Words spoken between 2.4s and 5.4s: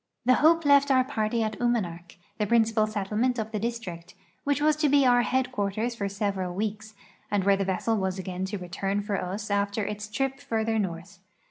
princijial settlement of the district, which was to be our